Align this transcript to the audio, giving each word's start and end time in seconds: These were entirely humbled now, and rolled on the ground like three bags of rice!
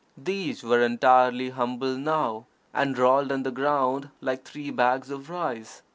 These 0.17 0.63
were 0.63 0.81
entirely 0.81 1.51
humbled 1.51 1.99
now, 1.99 2.47
and 2.73 2.97
rolled 2.97 3.31
on 3.31 3.43
the 3.43 3.51
ground 3.51 4.09
like 4.19 4.43
three 4.43 4.71
bags 4.71 5.11
of 5.11 5.29
rice! 5.29 5.83